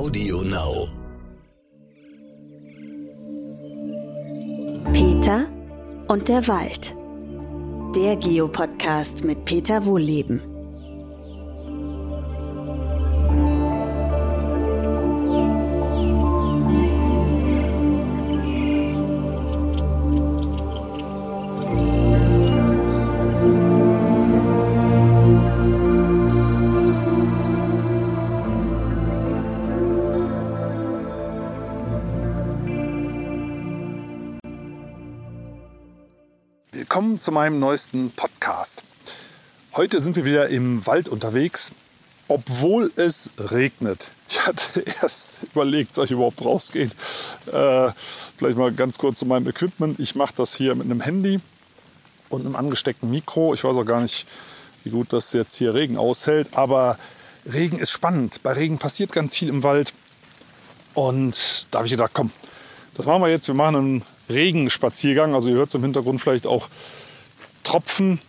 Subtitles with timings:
[0.00, 0.88] Audio Now.
[4.94, 5.46] Peter
[6.08, 6.94] und der Wald.
[7.94, 10.49] Der Geopodcast mit Peter Wohlleben.
[37.20, 38.82] Willkommen zu meinem neuesten Podcast.
[39.74, 41.70] Heute sind wir wieder im Wald unterwegs,
[42.28, 44.10] obwohl es regnet.
[44.26, 46.90] Ich hatte erst überlegt, soll ich überhaupt rausgehen?
[47.52, 47.90] Äh,
[48.38, 50.00] vielleicht mal ganz kurz zu meinem Equipment.
[50.00, 51.40] Ich mache das hier mit einem Handy
[52.30, 53.52] und einem angesteckten Mikro.
[53.52, 54.26] Ich weiß auch gar nicht,
[54.84, 56.98] wie gut das jetzt hier Regen aushält, aber
[57.44, 58.42] Regen ist spannend.
[58.42, 59.92] Bei Regen passiert ganz viel im Wald.
[60.94, 62.30] Und da habe ich gedacht, komm,
[62.94, 63.46] das machen wir jetzt.
[63.46, 65.34] Wir machen einen Regenspaziergang.
[65.34, 66.70] Also ihr hört im Hintergrund vielleicht auch
[67.64, 68.20] Tropfen.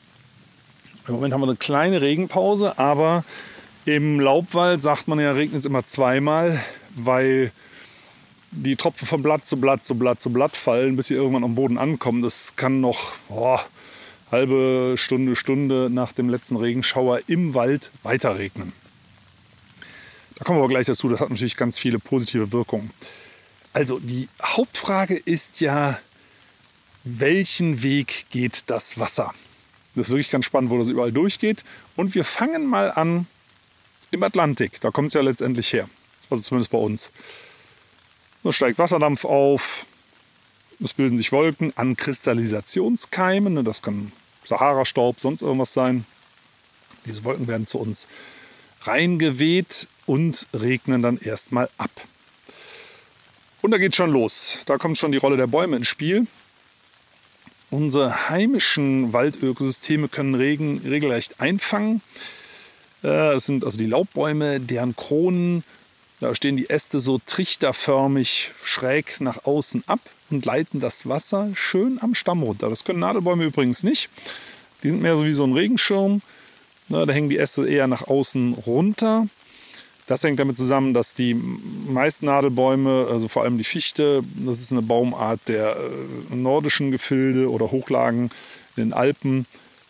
[1.07, 3.23] Im Moment haben wir eine kleine Regenpause, aber
[3.85, 6.61] im Laubwald sagt man ja, regnet es immer zweimal,
[6.95, 7.51] weil
[8.51, 11.55] die Tropfen von Blatt zu Blatt zu Blatt zu Blatt fallen, bis sie irgendwann am
[11.55, 12.21] Boden ankommen.
[12.21, 13.59] Das kann noch oh,
[14.31, 18.73] halbe Stunde, Stunde nach dem letzten Regenschauer im Wald weiter regnen.
[20.35, 21.07] Da kommen wir aber gleich dazu.
[21.09, 22.91] Das hat natürlich ganz viele positive Wirkungen.
[23.73, 25.99] Also die Hauptfrage ist ja,
[27.03, 29.33] welchen Weg geht das Wasser?
[29.95, 31.63] Das ist wirklich ganz spannend, wo das überall durchgeht.
[31.95, 33.27] Und wir fangen mal an
[34.11, 34.79] im Atlantik.
[34.79, 35.89] Da kommt es ja letztendlich her.
[36.29, 37.11] Also zumindest bei uns.
[38.43, 39.85] Da steigt Wasserdampf auf,
[40.83, 43.63] es bilden sich Wolken an Kristallisationskeimen.
[43.63, 44.11] Das kann
[44.45, 46.05] Sahara-Staub, sonst irgendwas sein.
[47.05, 48.07] Diese Wolken werden zu uns
[48.81, 51.91] reingeweht und regnen dann erstmal ab.
[53.61, 54.59] Und da geht schon los.
[54.65, 56.25] Da kommt schon die Rolle der Bäume ins Spiel.
[57.71, 62.01] Unsere heimischen Waldökosysteme können Regen regelrecht einfangen.
[63.01, 65.63] Äh, das sind also die Laubbäume, deren Kronen,
[66.19, 71.97] da stehen die Äste so trichterförmig schräg nach außen ab und leiten das Wasser schön
[72.01, 72.69] am Stamm runter.
[72.69, 74.09] Das können Nadelbäume übrigens nicht.
[74.83, 76.21] Die sind mehr so wie so ein Regenschirm.
[76.89, 79.27] Da hängen die Äste eher nach außen runter.
[80.11, 84.73] Das hängt damit zusammen, dass die meisten Nadelbäume, also vor allem die Fichte, das ist
[84.73, 88.29] eine Baumart der äh, nordischen Gefilde oder Hochlagen
[88.75, 89.45] in den Alpen,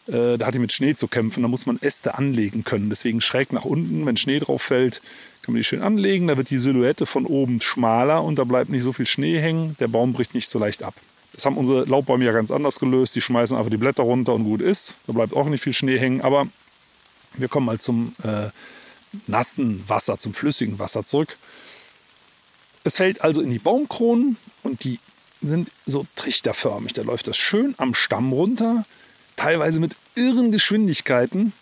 [0.05, 1.41] äh, da hat die mit Schnee zu kämpfen.
[1.41, 2.91] Da muss man Äste anlegen können.
[2.91, 5.01] Deswegen schräg nach unten, wenn Schnee drauf fällt,
[5.41, 6.27] kann man die schön anlegen.
[6.27, 9.75] Da wird die Silhouette von oben schmaler und da bleibt nicht so viel Schnee hängen.
[9.79, 10.93] Der Baum bricht nicht so leicht ab.
[11.33, 13.15] Das haben unsere Laubbäume ja ganz anders gelöst.
[13.15, 14.97] Die schmeißen einfach die Blätter runter und gut ist.
[15.07, 16.21] Da bleibt auch nicht viel Schnee hängen.
[16.21, 16.45] Aber
[17.33, 18.49] wir kommen mal zum äh,
[19.27, 21.37] nassen Wasser zum flüssigen Wasser zurück.
[22.83, 24.99] Es fällt also in die Baumkronen und die
[25.41, 26.93] sind so trichterförmig.
[26.93, 28.85] Da läuft das schön am Stamm runter,
[29.35, 31.53] teilweise mit irren Geschwindigkeiten.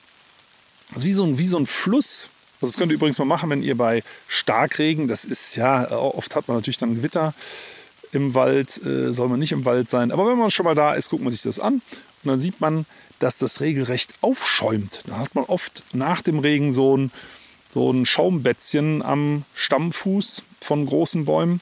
[0.94, 2.30] Also wie so ein, wie so ein Fluss.
[2.62, 6.36] Also das könnt ihr übrigens mal machen, wenn ihr bei Starkregen, das ist ja, oft
[6.36, 7.34] hat man natürlich dann Gewitter
[8.12, 10.12] im Wald, äh, soll man nicht im Wald sein.
[10.12, 11.84] Aber wenn man schon mal da ist, guckt man sich das an und
[12.24, 12.86] dann sieht man,
[13.20, 15.04] dass das regelrecht aufschäumt.
[15.06, 17.12] Da hat man oft nach dem Regen so ein,
[17.74, 21.62] so ein Schaumbätzchen am Stammfuß von großen Bäumen.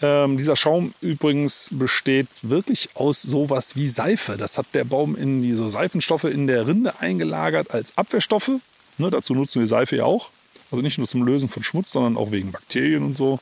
[0.00, 4.36] Ähm, dieser Schaum übrigens besteht wirklich aus sowas wie Seife.
[4.36, 8.52] Das hat der Baum in diese Seifenstoffe in der Rinde eingelagert als Abwehrstoffe.
[8.98, 10.30] Ne, dazu nutzen wir Seife ja auch.
[10.70, 13.40] Also nicht nur zum Lösen von Schmutz, sondern auch wegen Bakterien und so.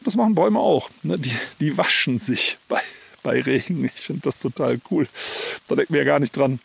[0.00, 0.90] Das machen Bäume auch.
[1.02, 1.18] Ne?
[1.18, 2.80] Die, die waschen sich bei,
[3.22, 3.84] bei Regen.
[3.84, 5.08] Ich finde das total cool.
[5.68, 6.60] Da denken wir ja gar nicht dran,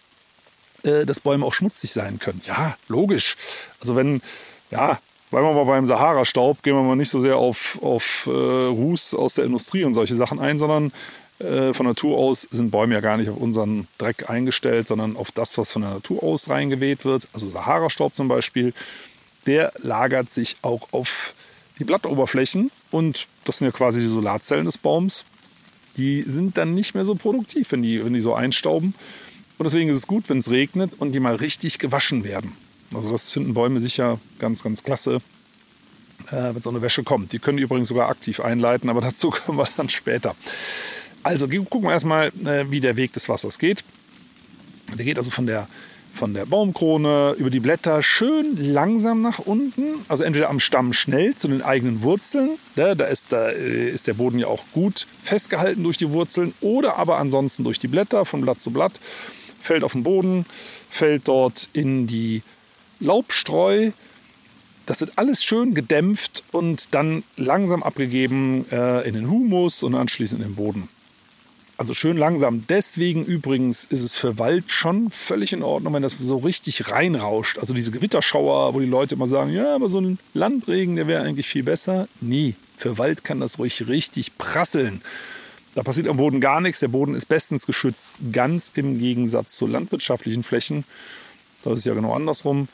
[0.83, 2.41] äh, dass Bäume auch schmutzig sein können.
[2.45, 3.35] Ja, logisch.
[3.79, 4.21] Also wenn,
[4.71, 4.99] ja,
[5.31, 9.13] bleiben wir mal beim Sahara-Staub, gehen wir mal nicht so sehr auf, auf äh, Ruß
[9.13, 10.91] aus der Industrie und solche Sachen ein, sondern
[11.39, 15.31] äh, von Natur aus sind Bäume ja gar nicht auf unseren Dreck eingestellt, sondern auf
[15.31, 17.27] das, was von der Natur aus reingeweht wird.
[17.33, 18.73] Also Sahara-Staub zum Beispiel,
[19.45, 21.33] der lagert sich auch auf
[21.79, 25.25] die Blattoberflächen und das sind ja quasi die Solarzellen des Baums.
[25.95, 28.95] Die sind dann nicht mehr so produktiv, wenn die, wenn die so einstauben.
[29.57, 32.55] Und deswegen ist es gut, wenn es regnet und die mal richtig gewaschen werden.
[32.93, 35.17] Also das finden Bäume sicher ganz, ganz klasse,
[36.27, 37.33] äh, wenn so eine Wäsche kommt.
[37.33, 40.35] Die können die übrigens sogar aktiv einleiten, aber dazu kommen wir dann später.
[41.23, 43.83] Also gucken wir erstmal, äh, wie der Weg des Wassers geht.
[44.97, 45.67] Der geht also von der,
[46.13, 50.05] von der Baumkrone über die Blätter schön langsam nach unten.
[50.07, 52.51] Also entweder am Stamm schnell zu den eigenen Wurzeln.
[52.75, 56.53] Da, da, ist, da äh, ist der Boden ja auch gut festgehalten durch die Wurzeln.
[56.61, 59.01] Oder aber ansonsten durch die Blätter, von Blatt zu Blatt.
[59.59, 60.45] Fällt auf den Boden,
[60.89, 62.41] fällt dort in die
[62.99, 63.91] Laubstreu
[64.85, 70.41] Das wird alles schön gedämpft und dann langsam abgegeben äh, in den Humus und anschließend
[70.41, 70.89] in den Boden.
[71.77, 72.65] Also schön langsam.
[72.67, 77.59] Deswegen übrigens ist es für Wald schon völlig in Ordnung, wenn das so richtig reinrauscht.
[77.59, 81.23] Also diese Gewitterschauer, wo die Leute immer sagen, ja, aber so ein Landregen, der wäre
[81.23, 82.07] eigentlich viel besser.
[82.19, 82.55] Nie.
[82.77, 85.01] Für Wald kann das ruhig richtig prasseln.
[85.75, 86.79] Da passiert am Boden gar nichts.
[86.79, 88.09] Der Boden ist bestens geschützt.
[88.31, 90.83] Ganz im Gegensatz zu landwirtschaftlichen Flächen.
[91.63, 92.67] Da ist ja genau andersrum.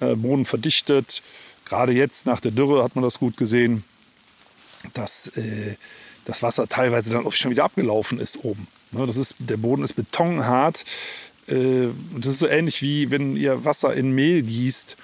[0.00, 1.22] Äh, Boden verdichtet.
[1.64, 3.84] Gerade jetzt nach der Dürre hat man das gut gesehen,
[4.94, 5.76] dass äh,
[6.24, 8.66] das Wasser teilweise dann auch schon wieder abgelaufen ist oben.
[8.92, 10.84] Ne, das ist, der Boden ist betonhart.
[11.48, 14.96] Äh, das ist so ähnlich wie wenn ihr Wasser in Mehl gießt.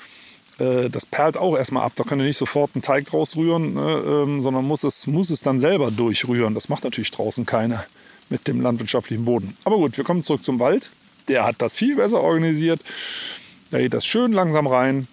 [0.59, 1.95] Das perlt auch erstmal ab.
[1.97, 5.31] Da könnt ihr nicht sofort einen Teig draus rühren, ne, ähm, sondern muss es, muss
[5.31, 6.55] es dann selber durchrühren.
[6.55, 7.85] Das macht natürlich draußen keiner
[8.29, 9.57] mit dem landwirtschaftlichen Boden.
[9.65, 10.93] Aber gut, wir kommen zurück zum Wald.
[11.29, 12.81] Der hat das viel besser organisiert.
[13.71, 15.09] Da geht das schön langsam rein.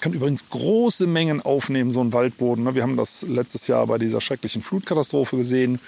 [0.00, 2.64] Kann übrigens große Mengen aufnehmen, so ein Waldboden.
[2.64, 2.74] Ne?
[2.74, 5.80] Wir haben das letztes Jahr bei dieser schrecklichen Flutkatastrophe gesehen.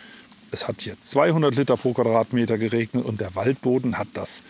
[0.51, 4.43] Es hat hier 200 Liter pro Quadratmeter geregnet und der Waldboden hat das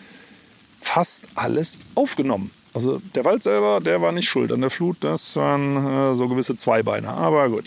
[0.81, 2.49] fast alles aufgenommen.
[2.73, 4.97] Also der Wald selber, der war nicht schuld an der Flut.
[5.01, 7.09] Das waren äh, so gewisse Zweibeiner.
[7.09, 7.65] Aber gut.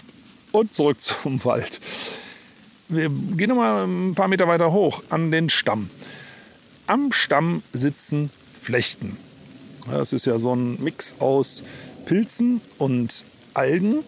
[0.50, 1.81] Und zurück zum Wald.
[2.88, 5.90] Wir gehen noch mal ein paar Meter weiter hoch an den Stamm.
[6.87, 9.17] Am Stamm sitzen Flechten.
[9.91, 11.65] Das ist ja so ein Mix aus
[12.05, 14.05] Pilzen und Algen,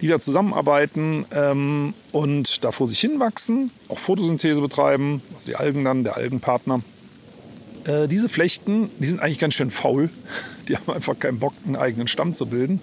[0.00, 5.84] die da zusammenarbeiten ähm, und da vor sich hinwachsen, auch Photosynthese betreiben, also die Algen
[5.84, 6.82] dann, der Algenpartner.
[7.86, 10.10] Äh, diese Flechten, die sind eigentlich ganz schön faul.
[10.68, 12.80] Die haben einfach keinen Bock, einen eigenen Stamm zu bilden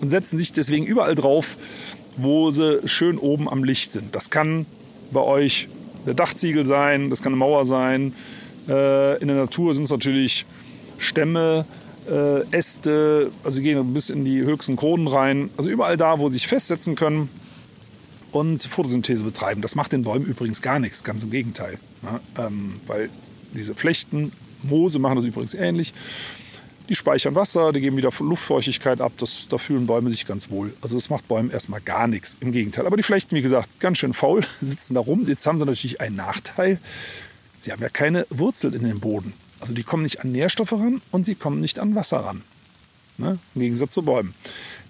[0.00, 1.56] und setzen sich deswegen überall drauf,
[2.16, 4.16] wo sie schön oben am Licht sind.
[4.16, 4.66] Das kann
[5.12, 5.68] bei euch
[6.06, 8.14] der Dachziegel sein, das kann eine Mauer sein.
[8.68, 10.46] Äh, in der Natur sind es natürlich
[10.98, 11.64] Stämme,
[12.08, 15.50] äh, Äste, also sie gehen bis in die höchsten Kronen rein.
[15.56, 17.28] Also überall da, wo sie sich festsetzen können
[18.32, 19.62] und Photosynthese betreiben.
[19.62, 21.78] Das macht den Bäumen übrigens gar nichts, ganz im Gegenteil.
[22.02, 23.10] Ja, ähm, weil
[23.54, 24.32] diese Flechten,
[24.62, 25.92] Moose machen das übrigens ähnlich.
[26.90, 29.12] Die speichern Wasser, die geben wieder Luftfeuchtigkeit ab.
[29.18, 30.74] Das, da fühlen Bäume sich ganz wohl.
[30.82, 32.36] Also das macht Bäumen erstmal gar nichts.
[32.40, 32.84] Im Gegenteil.
[32.84, 35.24] Aber die Flechten, wie gesagt, ganz schön faul, sitzen da rum.
[35.26, 36.80] Jetzt haben sie natürlich einen Nachteil.
[37.60, 39.34] Sie haben ja keine Wurzel in den Boden.
[39.60, 42.42] Also die kommen nicht an Nährstoffe ran und sie kommen nicht an Wasser ran.
[43.18, 43.38] Ne?
[43.54, 44.34] Im Gegensatz zu Bäumen.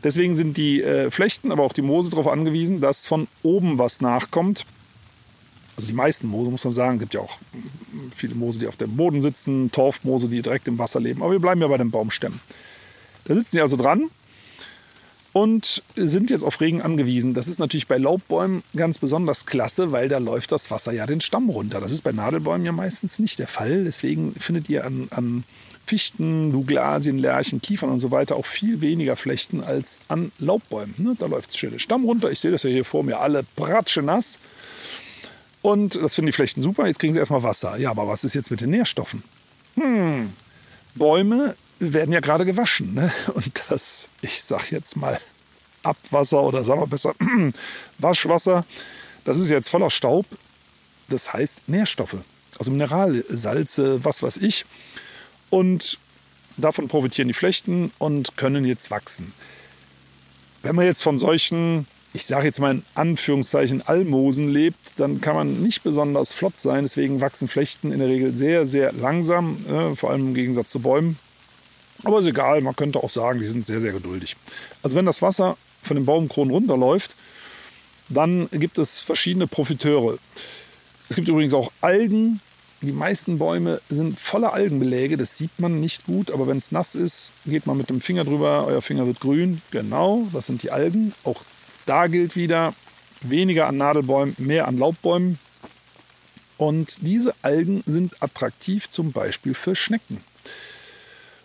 [0.03, 4.01] Deswegen sind die äh, Flechten, aber auch die Moose darauf angewiesen, dass von oben was
[4.01, 4.65] nachkommt.
[5.81, 6.97] Also die meisten Moose, muss man sagen.
[6.97, 7.39] Es gibt ja auch
[8.15, 11.23] viele Moose, die auf dem Boden sitzen, Torfmoose, die direkt im Wasser leben.
[11.23, 12.39] Aber wir bleiben ja bei den Baumstämmen.
[13.25, 14.11] Da sitzen sie also dran
[15.33, 17.33] und sind jetzt auf Regen angewiesen.
[17.33, 21.23] Das ist natürlich bei Laubbäumen ganz besonders klasse, weil da läuft das Wasser ja den
[21.23, 21.81] Stamm runter.
[21.81, 23.85] Das ist bei Nadelbäumen ja meistens nicht der Fall.
[23.85, 25.45] Deswegen findet ihr an, an
[25.87, 30.95] Fichten, Douglasien, Lärchen, Kiefern und so weiter auch viel weniger Flechten als an Laubbäumen.
[30.99, 31.17] Ne?
[31.19, 32.31] Da läuft es schön den Stamm runter.
[32.31, 34.39] Ich sehe das ja hier vor mir, alle bratsche nass.
[35.63, 36.87] Und das finden die Flechten super.
[36.87, 37.77] Jetzt kriegen sie erstmal Wasser.
[37.77, 39.23] Ja, aber was ist jetzt mit den Nährstoffen?
[39.75, 40.33] Hm,
[40.95, 42.95] Bäume werden ja gerade gewaschen.
[42.95, 43.13] Ne?
[43.35, 45.21] Und das, ich sag jetzt mal,
[45.83, 47.15] Abwasser oder sagen wir besser
[47.99, 48.65] Waschwasser,
[49.25, 50.27] das ist jetzt voller Staub.
[51.09, 52.17] Das heißt Nährstoffe,
[52.59, 54.65] also Mineralsalze, was weiß ich.
[55.49, 55.99] Und
[56.57, 59.33] davon profitieren die Flechten und können jetzt wachsen.
[60.63, 65.37] Wenn man jetzt von solchen, ich sage jetzt mal in Anführungszeichen, Almosen lebt, dann kann
[65.37, 66.83] man nicht besonders flott sein.
[66.83, 70.81] Deswegen wachsen Flechten in der Regel sehr, sehr langsam, äh, vor allem im Gegensatz zu
[70.81, 71.19] Bäumen.
[72.03, 74.37] Aber ist egal, man könnte auch sagen, die sind sehr, sehr geduldig.
[74.83, 77.15] Also wenn das Wasser von den Baumkronen runterläuft,
[78.09, 80.19] dann gibt es verschiedene Profiteure.
[81.09, 82.41] Es gibt übrigens auch Algen.
[82.83, 85.17] Die meisten Bäume sind voller Algenbeläge.
[85.17, 88.25] Das sieht man nicht gut, aber wenn es nass ist, geht man mit dem Finger
[88.25, 88.67] drüber.
[88.67, 89.61] Euer Finger wird grün.
[89.71, 91.13] Genau, das sind die Algen.
[91.23, 91.43] Auch
[91.91, 92.73] da gilt wieder
[93.21, 95.41] weniger an Nadelbäumen, mehr an Laubbäumen.
[96.57, 100.21] Und diese Algen sind attraktiv zum Beispiel für Schnecken.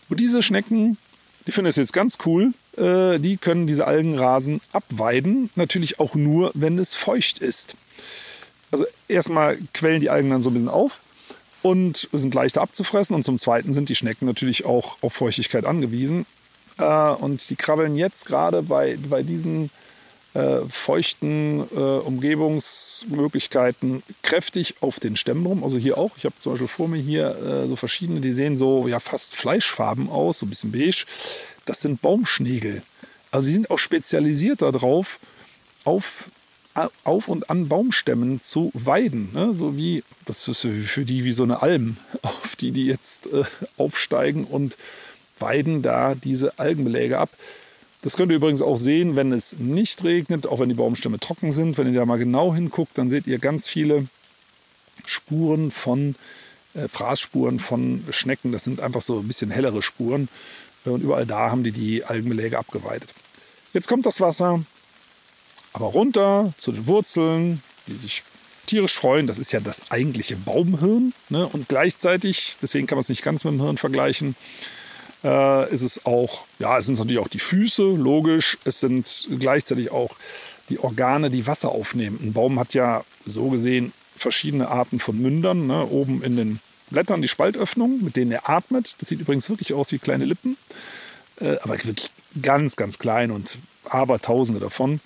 [0.08, 1.00] Und diese Schnecken,
[1.48, 5.50] die finden es jetzt ganz cool, äh, die können diese Algenrasen abweiden.
[5.56, 7.76] Natürlich auch nur, wenn es feucht ist.
[8.70, 11.02] Also erstmal quellen die Algen dann so ein bisschen auf
[11.64, 13.16] und sind leichter abzufressen.
[13.16, 16.28] Und zum Zweiten sind die Schnecken natürlich auch auf Feuchtigkeit angewiesen.
[16.78, 19.72] Äh, und die krabbeln jetzt gerade bei, bei diesen
[20.36, 25.64] äh, feuchten äh, Umgebungsmöglichkeiten kräftig auf den Stämmen rum.
[25.64, 26.18] Also hier auch.
[26.18, 29.34] Ich habe zum Beispiel vor mir hier äh, so verschiedene, die sehen so ja fast
[29.36, 31.06] Fleischfarben aus, so ein bisschen beige.
[31.66, 32.82] Das sind Baumschnägel.
[33.32, 35.22] Also sie sind auch spezialisiert darauf,
[35.86, 36.30] auf,
[37.06, 39.32] auf und an Baumstämmen zu weiden.
[39.34, 39.54] Ne?
[39.54, 43.46] So wie, das ist für die wie so eine Alm, auf die die jetzt äh,
[43.78, 44.76] aufsteigen und
[45.40, 47.30] weiden da diese Algenbeläge ab.
[48.06, 51.52] Das könnt ihr übrigens auch sehen, wenn es nicht regnet, auch wenn die Baumstämme trocken
[51.52, 51.80] sind.
[51.80, 54.06] Wenn ihr da mal genau hinguckt, dann seht ihr ganz viele
[55.06, 56.14] Spuren von
[56.76, 58.52] äh, Fraßspuren von Schnecken.
[58.52, 60.30] Das sind einfach so ein bisschen hellere Spuren.
[60.84, 63.12] Und überall da haben die die Algenbeläge abgeweidet.
[63.74, 64.64] Jetzt kommt das Wasser
[65.74, 68.22] aber runter zu den Wurzeln, die sich
[68.68, 69.26] tierisch freuen.
[69.26, 71.14] Das ist ja das eigentliche Baumhirn.
[71.30, 71.48] Ne?
[71.48, 74.36] Und gleichzeitig, deswegen kann man es nicht ganz mit dem Hirn vergleichen,
[75.26, 78.58] äh, ist es auch, ja, es sind natürlich auch die Füße, logisch.
[78.64, 80.16] Es sind gleichzeitig auch
[80.70, 82.20] die Organe, die Wasser aufnehmen.
[82.22, 85.68] Ein Baum hat ja so gesehen verschiedene Arten von Mündern.
[85.68, 85.86] Ne?
[85.88, 86.60] Oben in den
[86.92, 88.96] Blättern die Spaltöffnung, mit denen er atmet.
[89.00, 90.58] Das sieht übrigens wirklich aus wie kleine Lippen,
[91.42, 95.00] äh, aber wirklich ganz, ganz klein und abertausende davon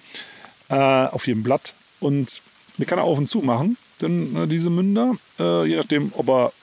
[0.68, 1.76] äh, auf jedem Blatt.
[2.02, 2.42] Und
[2.78, 6.30] die kann er auf und zu machen, denn äh, diese Münder, äh, je nachdem, ob
[6.30, 6.54] er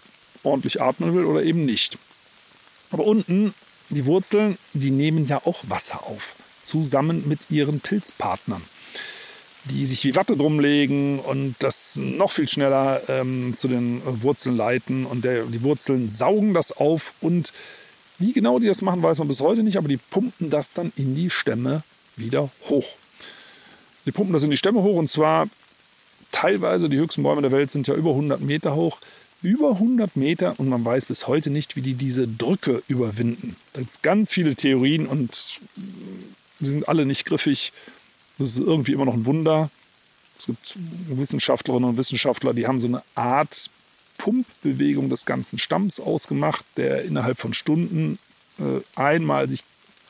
[0.42, 1.98] ordentlich atmen will oder eben nicht.
[2.90, 3.54] Aber unten,
[3.90, 8.62] die Wurzeln, die nehmen ja auch Wasser auf, zusammen mit ihren Pilzpartnern,
[9.64, 15.06] die sich wie Watte drumlegen und das noch viel schneller ähm, zu den Wurzeln leiten.
[15.06, 17.52] Und der, die Wurzeln saugen das auf und
[18.18, 20.92] wie genau die das machen, weiß man bis heute nicht, aber die pumpen das dann
[20.96, 21.82] in die Stämme
[22.16, 22.86] wieder hoch.
[24.06, 25.48] Die pumpen das in die Stämme hoch und zwar
[26.30, 28.98] teilweise, die höchsten Bäume der Welt sind ja über 100 Meter hoch.
[29.42, 33.56] Über 100 Meter und man weiß bis heute nicht, wie die diese Drücke überwinden.
[33.72, 35.60] Da gibt es ganz viele Theorien und
[36.60, 37.72] sie sind alle nicht griffig.
[38.38, 39.70] Das ist irgendwie immer noch ein Wunder.
[40.38, 40.76] Es gibt
[41.08, 43.70] Wissenschaftlerinnen und Wissenschaftler, die haben so eine Art
[44.18, 48.18] Pumpbewegung des ganzen Stamms ausgemacht, der innerhalb von Stunden
[48.58, 49.64] äh, einmal sich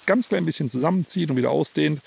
[0.07, 2.01] ganz klein bisschen zusammenzieht und wieder ausdehnt.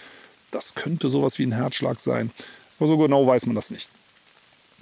[0.52, 2.32] Das könnte sowas wie ein Herzschlag sein.
[2.80, 3.90] Aber so genau weiß man das nicht.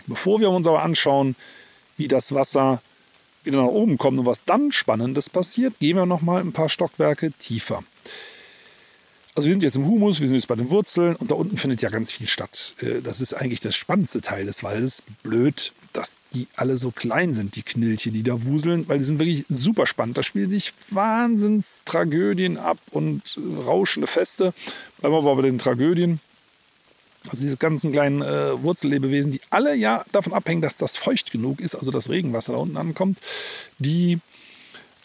[0.05, 1.35] Bevor wir uns aber anschauen,
[1.97, 2.81] wie das Wasser
[3.43, 6.69] wieder nach oben kommt und was dann Spannendes passiert, gehen wir noch mal ein paar
[6.69, 7.83] Stockwerke tiefer.
[9.37, 11.57] Also wir sind jetzt im Humus, wir sind jetzt bei den Wurzeln und da unten
[11.57, 12.75] findet ja ganz viel statt.
[12.81, 15.03] Äh, das ist eigentlich das spannendste Teil des Waldes.
[15.21, 19.19] Blöd, dass die alle so klein sind, die Knilche, die da wuseln, weil die sind
[19.19, 20.17] wirklich super spannend.
[20.17, 24.55] Da spielen sich Wahnsinnstragödien ab und rauschende Feste.
[24.99, 26.19] Bleiben wir aber bei den Tragödien.
[27.29, 31.59] Also diese ganzen kleinen äh, Wurzellebewesen, die alle ja davon abhängen, dass das feucht genug
[31.59, 33.19] ist, also das Regenwasser da unten ankommt,
[33.79, 34.19] die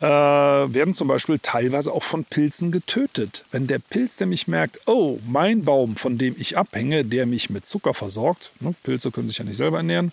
[0.00, 3.44] äh, werden zum Beispiel teilweise auch von Pilzen getötet.
[3.52, 7.66] Wenn der Pilz nämlich merkt, oh, mein Baum, von dem ich abhänge, der mich mit
[7.66, 10.12] Zucker versorgt, ne, Pilze können sich ja nicht selber ernähren,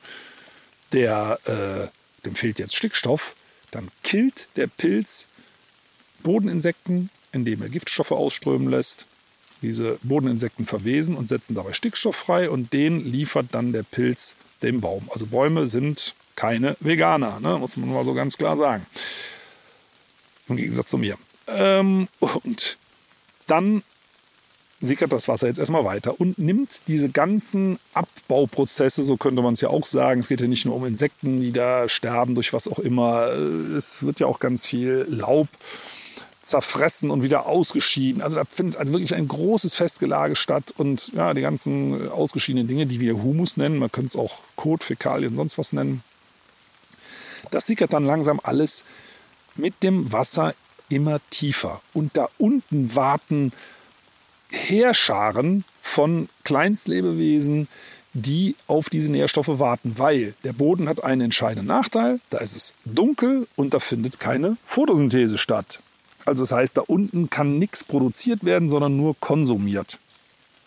[0.92, 1.88] der, äh,
[2.25, 3.36] dem fehlt jetzt Stickstoff,
[3.72, 5.28] dann killt der Pilz
[6.22, 9.08] Bodeninsekten, indem er Giftstoffe ausströmen lässt.
[9.62, 14.82] Diese Bodeninsekten verwesen und setzen dabei Stickstoff frei und den liefert dann der Pilz dem
[14.82, 15.10] Baum.
[15.12, 17.58] Also Bäume sind keine Veganer, ne?
[17.58, 18.86] muss man mal so ganz klar sagen.
[20.48, 21.18] Im Gegensatz zu mir.
[21.48, 22.78] Ähm, und
[23.48, 23.84] dann
[24.82, 29.62] sickert das Wasser jetzt erstmal weiter und nimmt diese ganzen Abbauprozesse, so könnte man es
[29.62, 30.22] ja auch sagen.
[30.22, 33.28] Es geht ja nicht nur um Insekten, die da sterben durch was auch immer.
[33.28, 35.48] Es wird ja auch ganz viel Laub
[36.50, 38.22] zerfressen und wieder ausgeschieden.
[38.22, 43.00] Also da findet wirklich ein großes Festgelage statt und ja, die ganzen ausgeschiedenen Dinge, die
[43.00, 46.03] wir Humus nennen, man könnte es auch Kot, Fäkalien, sonst was nennen.
[47.51, 48.84] Das sickert dann langsam alles
[49.56, 50.53] mit dem Wasser
[50.89, 51.82] immer tiefer.
[51.94, 53.51] Und da unten warten
[54.50, 57.68] Heerscharen von Kleinstlebewesen,
[58.13, 62.20] die auf diese Nährstoffe warten, weil der Boden hat einen entscheidenden Nachteil.
[62.32, 65.82] Da ist es dunkel und da findet keine Photosynthese statt.
[66.26, 70.00] Also das heißt, da unten kann nichts produziert werden, sondern nur konsumiert.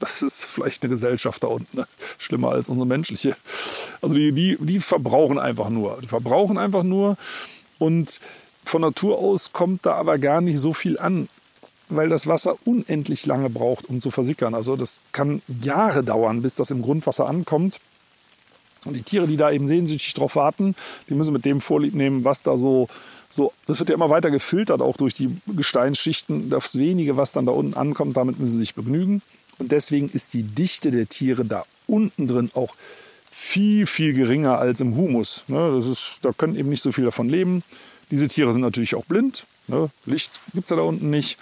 [0.01, 1.87] Das ist vielleicht eine Gesellschaft da unten, ne?
[2.19, 3.37] schlimmer als unsere menschliche.
[4.01, 6.01] Also die, die, die verbrauchen einfach nur.
[6.03, 7.17] Die verbrauchen einfach nur
[7.79, 8.21] und
[8.65, 11.29] von Natur aus kommt da aber gar nicht so viel an
[11.97, 14.55] weil das Wasser unendlich lange braucht, um zu versickern.
[14.55, 17.81] Also das kann Jahre dauern, bis das im Grundwasser ankommt.
[18.85, 20.75] Und die Tiere, die da eben sehnsüchtig drauf warten,
[21.09, 22.89] die müssen mit dem Vorlieb nehmen, was da so,
[23.33, 26.51] so, das wird ja immer weiter gefiltert, auch durch die Gesteinsschichten.
[26.51, 29.23] Das wenige, was dann da unten ankommt, damit müssen sie sich begnügen.
[29.59, 32.75] Und deswegen ist die Dichte der Tiere da unten drin auch
[33.31, 35.45] viel, viel geringer als im Humus.
[35.49, 37.63] Ne, das ist, da können eben nicht so viel davon leben.
[38.11, 39.47] Diese Tiere sind natürlich auch blind.
[39.67, 41.39] Ne, Licht gibt es ja da unten nicht.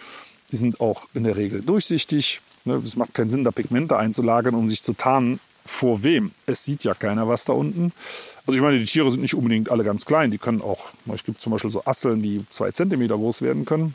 [0.52, 2.40] Die sind auch in der Regel durchsichtig.
[2.64, 5.40] Ne, es macht keinen Sinn, da Pigmente einzulagern, um sich zu tarnen.
[5.67, 6.33] Vor wem?
[6.47, 7.93] Es sieht ja keiner was da unten.
[8.47, 10.31] Also ich meine, die Tiere sind nicht unbedingt alle ganz klein.
[10.31, 13.95] Die können auch, es gibt zum Beispiel so Asseln, die zwei Zentimeter groß werden können.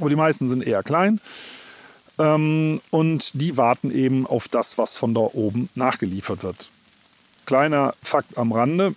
[0.00, 1.20] Aber die meisten sind eher klein.
[2.18, 6.70] Ähm, und die warten eben auf das, was von da oben nachgeliefert wird.
[7.46, 8.94] Kleiner Fakt am Rande.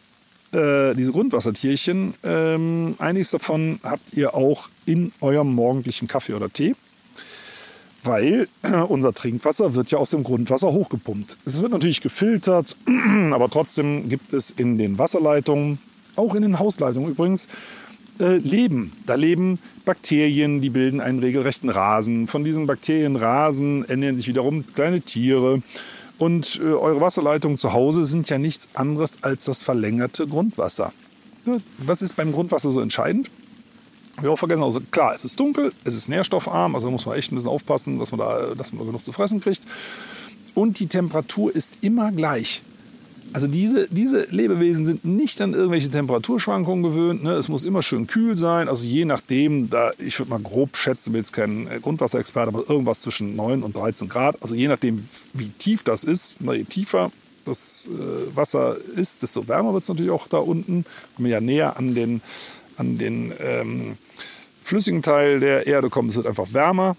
[0.51, 6.75] Äh, diese Grundwassertierchen, ähm, einiges davon habt ihr auch in eurem morgendlichen Kaffee oder Tee.
[8.07, 11.37] Weil äh, unser Trinkwasser wird ja aus dem Grundwasser hochgepumpt.
[11.45, 12.77] Es wird natürlich gefiltert,
[13.31, 15.79] aber trotzdem gibt es in den Wasserleitungen,
[16.15, 17.47] auch in den Hausleitungen übrigens,
[18.19, 18.93] äh, Leben.
[19.05, 22.27] Da leben Bakterien, die bilden einen regelrechten Rasen.
[22.27, 25.61] Von diesen Bakterienrasen ernähren sich wiederum kleine Tiere.
[26.17, 30.93] Und äh, eure Wasserleitungen zu Hause sind ja nichts anderes als das verlängerte Grundwasser.
[31.77, 33.29] Was ist beim Grundwasser so entscheidend?
[34.21, 37.31] Wir auch vergessen, also klar, es ist dunkel, es ist nährstoffarm, also muss man echt
[37.31, 39.62] ein bisschen aufpassen, dass man da dass man genug zu fressen kriegt.
[40.55, 42.63] Und die Temperatur ist immer gleich.
[43.33, 47.24] Also diese, diese Lebewesen sind nicht an irgendwelche Temperaturschwankungen gewöhnt.
[47.24, 47.33] Ne?
[47.33, 48.69] Es muss immer schön kühl sein.
[48.69, 52.69] Also je nachdem, da, ich würde mal grob schätzen, bin jetzt kein äh, Grundwasserexperte, aber
[52.69, 54.41] irgendwas zwischen 9 und 13 Grad.
[54.41, 57.12] Also je nachdem, wie tief das ist, je tiefer
[57.45, 60.86] das äh, Wasser ist, desto wärmer wird es natürlich auch da unten.
[61.17, 62.21] Wenn wir ja näher an den,
[62.77, 63.98] an den ähm,
[64.63, 66.96] flüssigen Teil der Erde kommen, es wird einfach wärmer.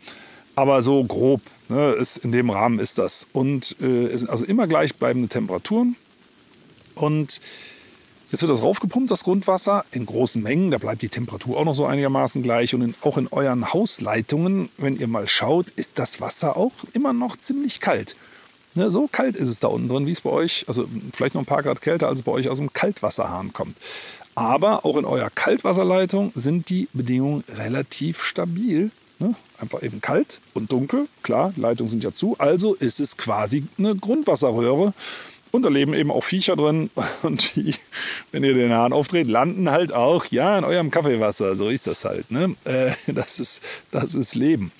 [0.54, 3.28] Aber so grob ne, ist, in dem Rahmen ist das.
[3.32, 5.94] Und äh, es sind also immer gleichbleibende Temperaturen.
[6.96, 7.40] Und
[8.32, 10.72] jetzt wird das raufgepumpt, das Grundwasser, in großen Mengen.
[10.72, 12.74] Da bleibt die Temperatur auch noch so einigermaßen gleich.
[12.74, 17.12] Und in, auch in euren Hausleitungen, wenn ihr mal schaut, ist das Wasser auch immer
[17.12, 18.16] noch ziemlich kalt.
[18.74, 21.42] Ne, so kalt ist es da unten drin, wie es bei euch, also vielleicht noch
[21.42, 23.76] ein paar Grad kälter, als es bei euch aus dem Kaltwasserhahn kommt.
[24.38, 28.92] Aber auch in eurer Kaltwasserleitung sind die Bedingungen relativ stabil.
[29.18, 29.34] Ne?
[29.58, 31.08] Einfach eben kalt und dunkel.
[31.24, 32.36] Klar, Leitungen sind ja zu.
[32.38, 34.94] Also ist es quasi eine Grundwasserröhre.
[35.50, 36.90] Und da leben eben auch Viecher drin.
[37.22, 37.74] Und die,
[38.30, 41.56] wenn ihr den Hahn aufdreht, landen halt auch, ja, in eurem Kaffeewasser.
[41.56, 42.30] So ist das halt.
[42.30, 42.54] Ne?
[42.64, 44.70] Äh, das, ist, das ist Leben.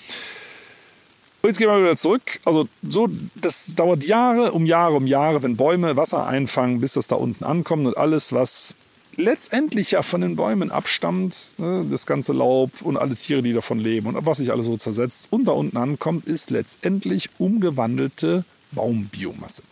[1.43, 2.38] Und jetzt gehen wir wieder zurück.
[2.45, 7.09] Also so, das dauert Jahre um Jahre um Jahre, wenn Bäume Wasser einfangen, bis das
[7.09, 7.87] da unten ankommt.
[7.88, 8.77] Und alles, was
[9.18, 13.78] letztendlich ja von den Bäumen abstammt, ne, das ganze Laub und alle Tiere, die davon
[13.78, 19.62] leben und was sich alles so zersetzt und da unten ankommt, ist letztendlich umgewandelte Baumbiomasse.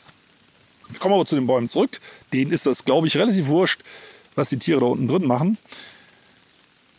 [0.88, 2.00] Wir kommen aber zu den Bäumen zurück.
[2.32, 3.80] Denen ist das, glaube ich, relativ wurscht,
[4.35, 5.59] was die Tiere da unten drin machen.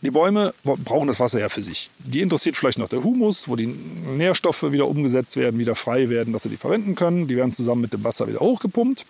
[0.00, 1.90] Die Bäume brauchen das Wasser ja für sich.
[1.98, 6.32] Die interessiert vielleicht noch der Humus, wo die Nährstoffe wieder umgesetzt werden, wieder frei werden,
[6.32, 7.26] dass sie die verwenden können.
[7.26, 9.06] Die werden zusammen mit dem Wasser wieder hochgepumpt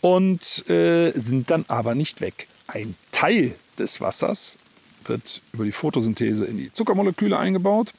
[0.00, 2.48] und äh, sind dann aber nicht weg.
[2.66, 4.58] Ein Teil des Wassers
[5.04, 7.92] wird über die Photosynthese in die Zuckermoleküle eingebaut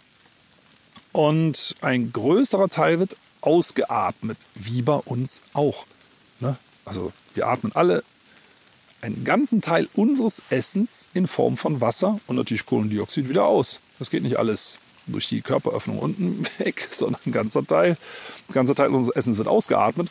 [1.12, 5.86] und ein größerer Teil wird ausgeatmet, wie bei uns auch.
[6.40, 6.58] Ne?
[6.86, 8.04] Also wir atmen alle
[9.02, 13.80] einen ganzen Teil unseres Essens in Form von Wasser und natürlich Kohlendioxid wieder aus.
[13.98, 17.98] Das geht nicht alles durch die Körperöffnung unten weg, sondern ein ganzer Teil,
[18.50, 20.10] ein ganzer Teil unseres Essens wird ausgeatmet.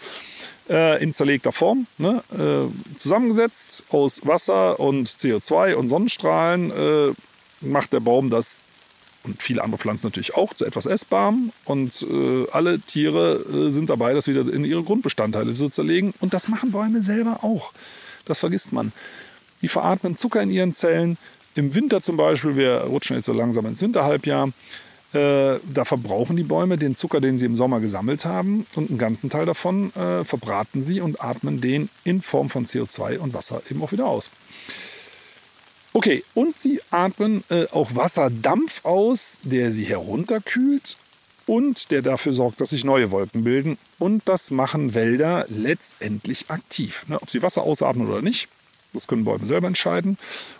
[0.69, 2.23] Äh, in zerlegter Form, ne?
[2.31, 7.15] äh, zusammengesetzt aus Wasser und CO2 und Sonnenstrahlen, äh,
[7.63, 8.61] macht der Baum das
[9.25, 11.53] und viele andere Pflanzen natürlich auch zu etwas Essbarem.
[11.65, 16.15] Und äh, alle Tiere äh, sind dabei, das wieder in ihre Grundbestandteile zu zerlegen.
[16.21, 17.73] Und das machen Bäume selber auch.
[18.25, 18.93] Das vergisst man.
[19.63, 21.19] Die veratmen Zucker in ihren Zellen.
[21.55, 24.51] Im Winter zum Beispiel, wir rutschen jetzt so langsam ins Winterhalbjahr,
[25.15, 28.67] äh, da verbrauchen die Bäume den Zucker, den sie im Sommer gesammelt haben.
[28.75, 33.19] Und einen ganzen Teil davon äh, verbraten sie und atmen den in Form von CO2
[33.19, 34.31] und Wasser eben auch wieder aus.
[35.95, 40.99] Okay, und sie atmen äh, auch Wasserdampf aus, der sie herunterkühlt
[41.47, 43.79] und der dafür sorgt, dass sich neue Wolken bilden.
[43.99, 47.07] Und das machen Wälder letztendlich aktiv.
[47.09, 48.49] Ne, ob sie Wasser ausatmen oder nicht,
[48.93, 50.19] das können Bäume selber entscheiden.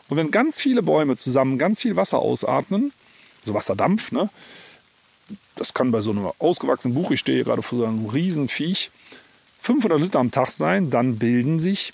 [0.09, 2.93] Und wenn ganz viele Bäume zusammen ganz viel Wasser ausatmen,
[3.49, 4.29] also Wasserdampf, ne,
[5.57, 8.91] das kann bei so einem ausgewachsenen Buch, ich stehe gerade vor so einem Riesenviech,
[9.63, 11.93] 500 Liter am Tag sein, dann bilden sich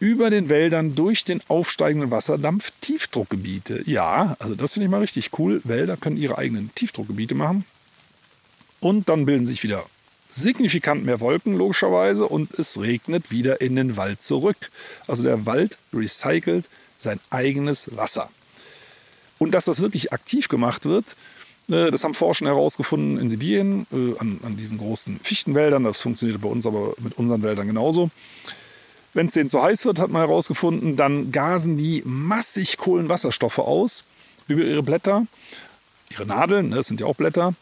[0.00, 3.82] über den Wäldern durch den aufsteigenden Wasserdampf Tiefdruckgebiete.
[3.88, 5.60] Ja, also das finde ich mal richtig cool.
[5.62, 7.64] Wälder können ihre eigenen Tiefdruckgebiete machen.
[8.80, 9.84] Und dann bilden sich wieder
[10.28, 14.72] signifikant mehr Wolken, logischerweise, und es regnet wieder in den Wald zurück.
[15.06, 16.64] Also der Wald recycelt
[16.98, 18.28] sein eigenes Wasser.
[19.42, 21.16] Und dass das wirklich aktiv gemacht wird,
[21.68, 25.82] äh, das haben Forscher herausgefunden in Sibirien, äh, an, an diesen großen Fichtenwäldern.
[25.82, 28.10] Das funktioniert bei uns aber mit unseren Wäldern genauso.
[29.14, 34.04] Wenn es denen zu heiß wird, hat man herausgefunden, dann gasen die massig Kohlenwasserstoffe aus
[34.46, 35.26] über ihre Blätter,
[36.12, 37.54] ihre Nadeln, ne, das sind ja auch Blätter.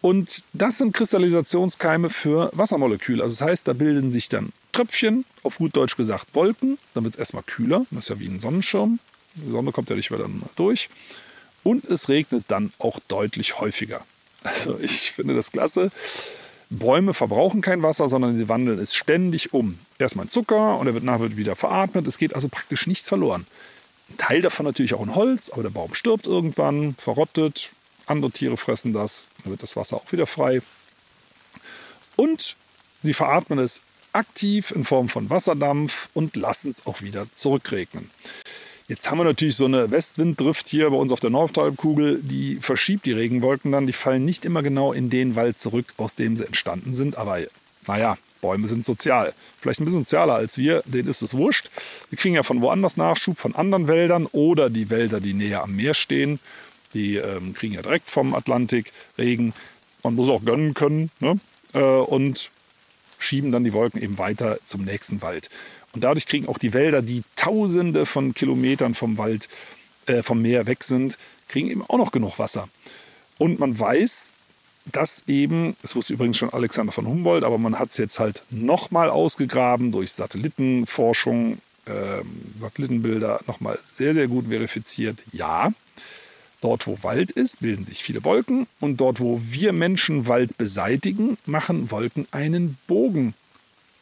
[0.00, 3.22] Und das sind Kristallisationskeime für Wassermoleküle.
[3.22, 6.76] Also das heißt, da bilden sich dann Tröpfchen, auf gut Deutsch gesagt Wolken.
[6.92, 7.86] Dann wird es erstmal kühler.
[7.92, 8.98] Das ist ja wie ein Sonnenschirm.
[9.34, 10.88] Die Sonne kommt ja nicht mehr dann durch.
[11.62, 14.04] Und es regnet dann auch deutlich häufiger.
[14.42, 15.90] Also ich finde das klasse
[16.70, 19.78] Bäume verbrauchen kein Wasser, sondern sie wandeln es ständig um.
[19.98, 22.06] Erstmal in Zucker und er wird nachher wieder veratmet.
[22.06, 23.46] Es geht also praktisch nichts verloren.
[24.10, 27.70] Ein Teil davon natürlich auch in Holz, aber der Baum stirbt irgendwann, verrottet,
[28.06, 30.60] andere Tiere fressen das, dann wird das Wasser auch wieder frei.
[32.16, 32.56] Und
[33.02, 38.10] sie veratmen es aktiv in Form von Wasserdampf und lassen es auch wieder zurückregnen.
[38.86, 43.06] Jetzt haben wir natürlich so eine Westwinddrift hier bei uns auf der Nordhalbkugel, die verschiebt
[43.06, 43.86] die Regenwolken dann.
[43.86, 47.16] Die fallen nicht immer genau in den Wald zurück, aus dem sie entstanden sind.
[47.16, 47.38] Aber
[47.86, 49.32] naja, Bäume sind sozial.
[49.58, 51.70] Vielleicht ein bisschen sozialer als wir, denen ist es wurscht.
[52.10, 55.74] Die kriegen ja von woanders Nachschub, von anderen Wäldern oder die Wälder, die näher am
[55.76, 56.38] Meer stehen.
[56.92, 59.54] Die ähm, kriegen ja direkt vom Atlantik Regen.
[60.02, 61.10] Man muss auch gönnen können.
[61.20, 61.40] Ne?
[61.72, 62.50] Äh, und
[63.18, 65.48] schieben dann die Wolken eben weiter zum nächsten Wald.
[65.94, 69.48] Und dadurch kriegen auch die Wälder, die tausende von Kilometern vom Wald,
[70.06, 72.68] äh, vom Meer weg sind, kriegen eben auch noch genug Wasser.
[73.38, 74.32] Und man weiß,
[74.92, 78.42] dass eben, das wusste übrigens schon Alexander von Humboldt, aber man hat es jetzt halt
[78.50, 82.22] nochmal ausgegraben durch Satellitenforschung, äh,
[82.60, 85.22] Satellitenbilder nochmal sehr, sehr gut verifiziert.
[85.32, 85.72] Ja,
[86.60, 91.38] dort wo Wald ist, bilden sich viele Wolken und dort wo wir Menschen Wald beseitigen,
[91.46, 93.34] machen Wolken einen Bogen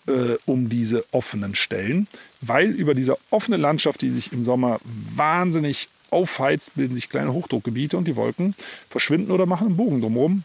[0.06, 2.08] äh, um diese offenen Stellen,
[2.40, 7.96] weil über diese offene Landschaft, die sich im Sommer wahnsinnig aufheizt, bilden sich kleine Hochdruckgebiete
[7.96, 8.54] und die Wolken
[8.90, 10.44] verschwinden oder machen einen Bogen drumherum.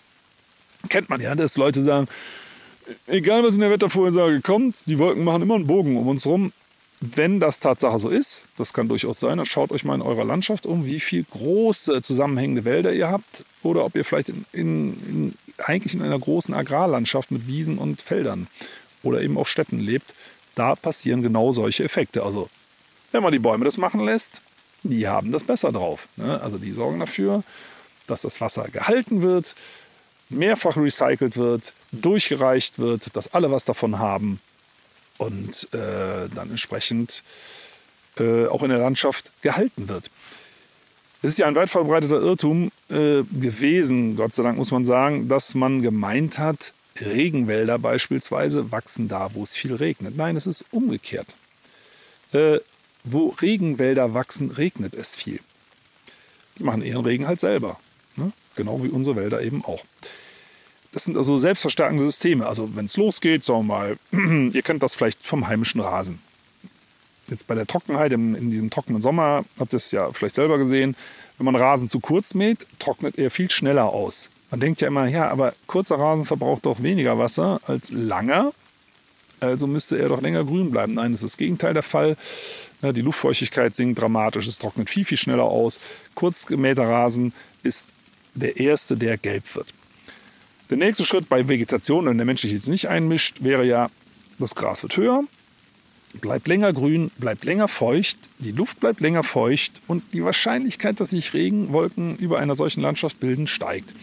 [0.89, 2.07] Kennt man ja, dass Leute sagen,
[3.07, 6.53] egal was in der Wettervorhersage kommt, die Wolken machen immer einen Bogen um uns herum.
[6.99, 10.23] Wenn das Tatsache so ist, das kann durchaus sein, dann schaut euch mal in eurer
[10.23, 14.93] Landschaft um, wie viele große zusammenhängende Wälder ihr habt oder ob ihr vielleicht in, in,
[15.07, 18.47] in, eigentlich in einer großen Agrarlandschaft mit Wiesen und Feldern
[19.03, 20.13] oder eben auch Städten lebt,
[20.55, 22.23] da passieren genau solche Effekte.
[22.23, 22.49] Also
[23.12, 24.41] wenn man die Bäume das machen lässt,
[24.83, 26.07] die haben das besser drauf.
[26.15, 26.39] Ne?
[26.41, 27.43] Also die sorgen dafür,
[28.07, 29.55] dass das Wasser gehalten wird,
[30.29, 34.39] mehrfach recycelt wird, durchgereicht wird, dass alle was davon haben
[35.17, 37.23] und äh, dann entsprechend
[38.19, 40.10] äh, auch in der Landschaft gehalten wird.
[41.21, 45.27] Es ist ja ein weit verbreiteter Irrtum äh, gewesen, Gott sei Dank muss man sagen,
[45.27, 50.15] dass man gemeint hat, Regenwälder beispielsweise wachsen da, wo es viel regnet.
[50.15, 51.36] Nein, es ist umgekehrt.
[52.33, 52.60] Äh,
[53.03, 55.39] wo Regenwälder wachsen, regnet es viel.
[56.57, 57.79] Die machen ihren Regen halt selber.
[58.15, 58.31] Ne?
[58.55, 59.83] Genau wie unsere Wälder eben auch.
[60.91, 62.47] Das sind also selbstverstärkende Systeme.
[62.47, 66.19] Also wenn es losgeht, sagen wir mal, ihr kennt das vielleicht vom heimischen Rasen.
[67.27, 70.57] Jetzt bei der Trockenheit, in, in diesem trockenen Sommer, habt ihr es ja vielleicht selber
[70.57, 70.95] gesehen,
[71.38, 74.29] wenn man Rasen zu kurz mäht, trocknet er viel schneller aus.
[74.49, 78.53] Man denkt ja immer, ja, aber kurzer Rasen verbraucht doch weniger Wasser als langer.
[79.39, 80.93] Also müsste er doch länger grün bleiben.
[80.93, 82.17] Nein, das ist das Gegenteil der Fall.
[82.81, 85.79] Die Luftfeuchtigkeit sinkt dramatisch, es trocknet viel, viel schneller aus.
[86.15, 87.33] Kurz gemähter Rasen
[87.63, 87.89] ist
[88.36, 89.73] der erste, der gelb wird.
[90.69, 93.89] Der nächste Schritt bei Vegetation, wenn der Mensch sich jetzt nicht einmischt, wäre ja,
[94.38, 95.23] das Gras wird höher,
[96.21, 101.11] bleibt länger grün, bleibt länger feucht, die Luft bleibt länger feucht und die Wahrscheinlichkeit, dass
[101.11, 103.93] sich Regenwolken über einer solchen Landschaft bilden, steigt.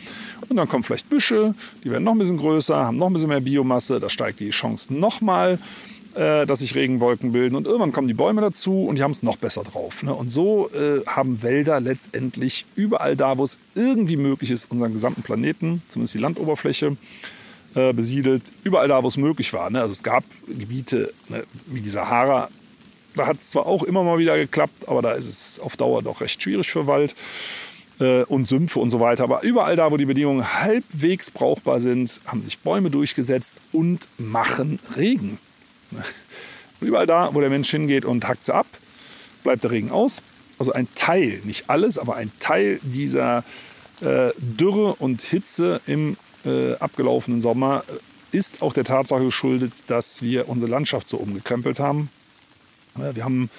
[0.48, 3.30] Und dann kommen vielleicht Büsche, die werden noch ein bisschen größer, haben noch ein bisschen
[3.30, 5.58] mehr Biomasse, da steigt die Chance nochmal,
[6.14, 7.56] äh, dass sich Regenwolken bilden.
[7.56, 10.02] Und irgendwann kommen die Bäume dazu und die haben es noch besser drauf.
[10.02, 10.14] Ne?
[10.14, 15.22] Und so äh, haben Wälder letztendlich überall da, wo es irgendwie möglich ist, unseren gesamten
[15.22, 16.96] Planeten, zumindest die Landoberfläche,
[17.74, 19.70] äh, besiedelt, überall da, wo es möglich war.
[19.70, 19.80] Ne?
[19.80, 22.48] Also es gab Gebiete ne, wie die Sahara,
[23.14, 26.02] da hat es zwar auch immer mal wieder geklappt, aber da ist es auf Dauer
[26.02, 27.14] doch recht schwierig für Wald
[28.00, 29.24] äh, und Sümpfe und so weiter.
[29.24, 34.80] Aber überall da, wo die Bedingungen halbwegs brauchbar sind, haben sich Bäume durchgesetzt und machen
[34.96, 35.38] Regen.
[35.90, 36.02] Und
[36.80, 38.66] überall da, wo der Mensch hingeht und hackt sie ab,
[39.42, 40.22] bleibt der Regen aus.
[40.58, 43.44] Also ein Teil, nicht alles, aber ein Teil dieser
[44.00, 50.22] äh, Dürre und Hitze im äh, abgelaufenen Sommer äh, ist auch der Tatsache geschuldet, dass
[50.22, 52.10] wir unsere Landschaft so umgekrempelt haben.
[52.96, 53.50] Wir haben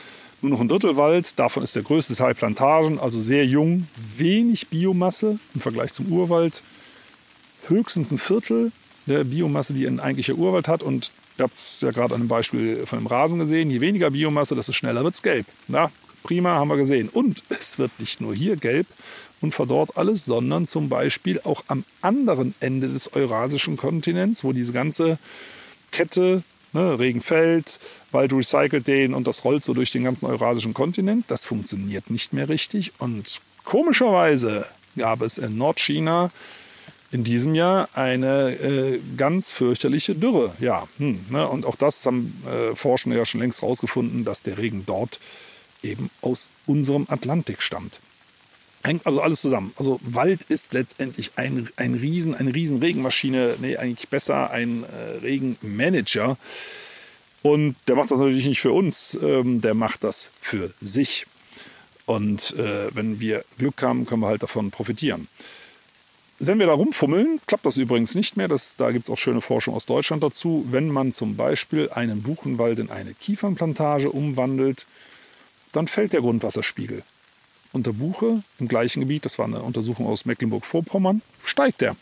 [0.41, 4.67] nur noch ein Drittel Wald, davon ist der größte Teil Plantagen, also sehr jung, wenig
[4.67, 6.61] Biomasse im Vergleich zum Urwald.
[7.67, 8.71] Höchstens ein Viertel
[9.05, 10.83] der Biomasse, die ein eigentlicher Urwald hat.
[10.83, 13.69] Und ihr habt es ja gerade an einem Beispiel von dem Rasen gesehen.
[13.69, 15.45] Je weniger Biomasse, desto schneller wird es gelb.
[15.67, 15.91] Na,
[16.23, 17.09] prima, haben wir gesehen.
[17.09, 18.87] Und es wird nicht nur hier gelb,
[19.45, 24.73] und verdorrt alles, sondern zum Beispiel auch am anderen Ende des eurasischen Kontinents, wo diese
[24.73, 25.19] ganze
[25.91, 27.79] Kette, ne, Regen fällt,
[28.11, 31.25] Wald recycelt den und das rollt so durch den ganzen eurasischen Kontinent.
[31.27, 32.93] Das funktioniert nicht mehr richtig.
[32.97, 34.65] Und komischerweise
[34.97, 36.31] gab es in Nordchina
[37.11, 40.55] in diesem Jahr eine äh, ganz fürchterliche Dürre.
[40.59, 44.57] Ja, hm, ne, und auch das haben äh, Forschende ja schon längst herausgefunden, dass der
[44.57, 45.19] Regen dort
[45.83, 48.01] eben aus unserem Atlantik stammt.
[49.03, 49.73] Also alles zusammen.
[49.77, 55.17] Also Wald ist letztendlich ein, ein Riesen, eine riesen Regenmaschine, nee, eigentlich besser ein äh,
[55.21, 56.37] Regenmanager.
[57.41, 61.25] Und der macht das natürlich nicht für uns, ähm, der macht das für sich.
[62.05, 65.27] Und äh, wenn wir Glück haben, können wir halt davon profitieren.
[66.39, 68.47] Wenn wir da rumfummeln, klappt das übrigens nicht mehr.
[68.47, 70.65] Das, da gibt es auch schöne Forschung aus Deutschland dazu.
[70.69, 74.85] Wenn man zum Beispiel einen Buchenwald in eine Kiefernplantage umwandelt,
[75.71, 77.03] dann fällt der Grundwasserspiegel.
[77.75, 81.97] Unter Buche im gleichen Gebiet, das war eine Untersuchung aus Mecklenburg-Vorpommern, steigt der.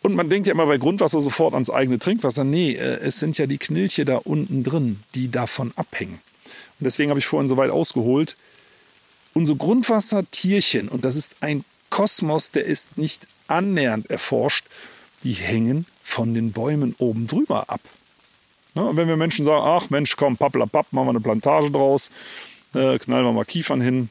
[0.00, 2.44] Und man denkt ja immer bei Grundwasser sofort ans eigene Trinkwasser.
[2.44, 6.20] Nee, äh, es sind ja die Knilche da unten drin, die davon abhängen.
[6.78, 8.36] Und deswegen habe ich vorhin so weit ausgeholt.
[9.34, 14.66] Unsere Grundwassertierchen, und das ist ein Kosmos, der ist nicht annähernd erforscht,
[15.24, 17.80] die hängen von den Bäumen oben drüber ab.
[18.76, 18.84] Ne?
[18.84, 22.12] Und wenn wir Menschen sagen, ach Mensch, komm, pappelapapp, machen wir eine Plantage draus,
[22.74, 24.10] äh, knallen wir mal Kiefern hin,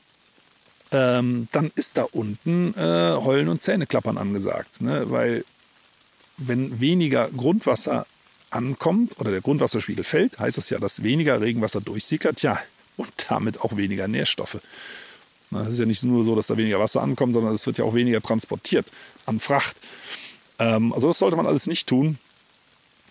[0.91, 4.81] ähm, dann ist da unten äh, Heulen und Zähneklappern angesagt.
[4.81, 5.09] Ne?
[5.09, 5.43] Weil
[6.37, 8.05] wenn weniger Grundwasser
[8.49, 12.59] ankommt oder der Grundwasserspiegel fällt, heißt das ja, dass weniger Regenwasser durchsickert, ja,
[12.95, 14.59] und damit auch weniger Nährstoffe.
[15.51, 17.85] Es ist ja nicht nur so, dass da weniger Wasser ankommt, sondern es wird ja
[17.85, 18.91] auch weniger transportiert
[19.25, 19.77] an Fracht.
[20.59, 22.17] Ähm, also das sollte man alles nicht tun.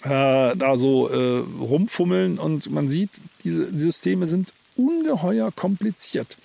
[0.03, 3.11] Äh, da so äh, rumfummeln und man sieht,
[3.45, 6.37] diese Systeme sind ungeheuer kompliziert.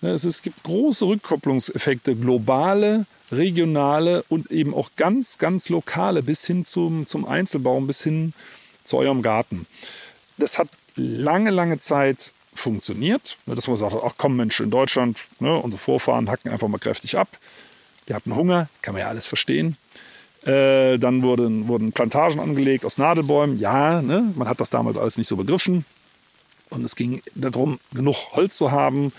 [0.00, 6.64] Es, es gibt große Rückkopplungseffekte, globale, regionale und eben auch ganz, ganz lokale bis hin
[6.64, 8.32] zum, zum Einzelbaum, bis hin
[8.84, 9.66] zu eurem Garten.
[10.36, 13.38] Das hat lange, lange Zeit funktioniert.
[13.46, 16.78] Ne, dass man sagt, ach komm Mensch, in Deutschland, ne, unsere Vorfahren hacken einfach mal
[16.78, 17.38] kräftig ab.
[18.08, 19.76] Die hatten Hunger, kann man ja alles verstehen.
[20.44, 23.58] Äh, dann wurden, wurden Plantagen angelegt aus Nadelbäumen.
[23.58, 25.84] Ja, ne, man hat das damals alles nicht so begriffen.
[26.70, 29.12] Und es ging darum, genug Holz zu haben.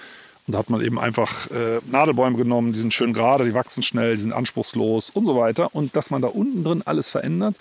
[0.49, 3.83] Und da hat man eben einfach äh, Nadelbäume genommen, die sind schön gerade, die wachsen
[3.83, 5.75] schnell, die sind anspruchslos und so weiter.
[5.75, 7.57] Und dass man da unten drin alles verändert,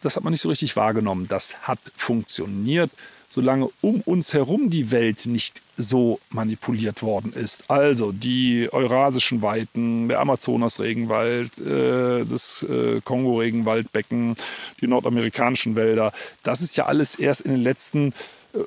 [0.00, 1.26] das hat man nicht so richtig wahrgenommen.
[1.26, 2.92] Das hat funktioniert
[3.32, 7.70] solange um uns herum die Welt nicht so manipuliert worden ist.
[7.70, 14.34] Also die eurasischen Weiten, der Amazonas-Regenwald, äh, das äh, Kongo-Regenwaldbecken,
[14.80, 16.12] die nordamerikanischen Wälder,
[16.42, 18.12] das ist ja alles erst in den letzten äh,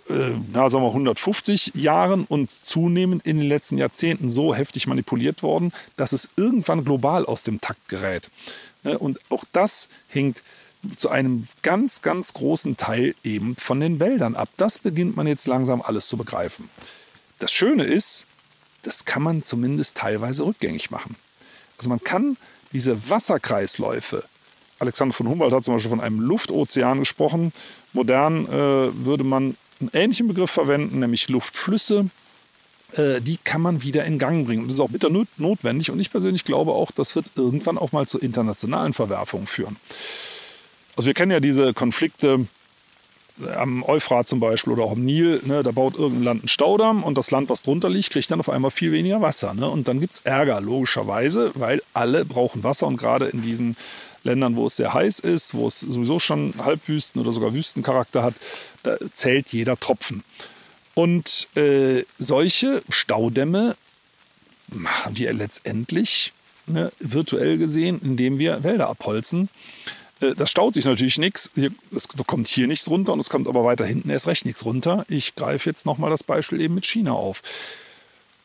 [0.07, 5.73] na, sagen wir 150 Jahren und zunehmend in den letzten Jahrzehnten so heftig manipuliert worden,
[5.97, 8.29] dass es irgendwann global aus dem Takt gerät.
[8.83, 10.41] Ne, und auch das hängt
[10.95, 14.49] zu einem ganz, ganz großen Teil eben von den Wäldern ab.
[14.57, 16.69] Das beginnt man jetzt langsam alles zu begreifen.
[17.39, 18.25] Das Schöne ist,
[18.83, 21.15] das kann man zumindest teilweise rückgängig machen.
[21.77, 22.37] Also man kann
[22.73, 24.25] diese Wasserkreisläufe,
[24.79, 27.53] Alexander von Humboldt hat zum Beispiel von einem Luftozean gesprochen,
[27.93, 32.09] modern äh, würde man einen ähnlichen Begriff verwenden, nämlich Luftflüsse,
[32.93, 34.65] äh, die kann man wieder in Gang bringen.
[34.67, 38.07] Das ist auch bitter notwendig und ich persönlich glaube auch, das wird irgendwann auch mal
[38.07, 39.77] zu internationalen Verwerfungen führen.
[40.95, 42.47] Also wir kennen ja diese Konflikte
[43.55, 47.03] am Euphrat zum Beispiel oder auch am Nil, ne, da baut irgendein Land einen Staudamm
[47.03, 49.55] und das Land, was drunter liegt, kriegt dann auf einmal viel weniger Wasser.
[49.55, 49.67] Ne?
[49.67, 53.75] Und dann gibt es Ärger, logischerweise, weil alle brauchen Wasser und gerade in diesen
[54.23, 58.35] Ländern, wo es sehr heiß ist, wo es sowieso schon Halbwüsten oder sogar Wüstencharakter hat,
[58.83, 60.23] da zählt jeder Tropfen.
[60.93, 63.75] Und äh, solche Staudämme
[64.67, 66.33] machen wir letztendlich
[66.67, 69.49] ne, virtuell gesehen, indem wir Wälder abholzen.
[70.19, 71.51] Äh, das staut sich natürlich nichts.
[71.95, 75.05] Es kommt hier nichts runter und es kommt aber weiter hinten erst recht nichts runter.
[75.09, 77.41] Ich greife jetzt nochmal das Beispiel eben mit China auf.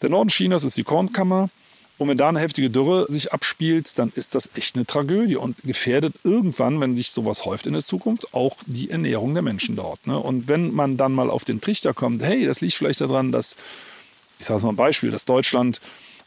[0.01, 1.51] Der Norden Chinas ist die Kornkammer.
[1.99, 5.57] Und wenn da eine heftige Dürre sich abspielt, dann ist das echt eine Tragödie und
[5.65, 10.07] gefährdet irgendwann, wenn sich sowas häuft in der Zukunft, auch die Ernährung der Menschen dort.
[10.07, 10.17] Ne?
[10.17, 13.57] Und wenn man dann mal auf den Trichter kommt, hey, das liegt vielleicht daran, dass,
[14.39, 15.81] ich sage es mal ein Beispiel, dass Deutschland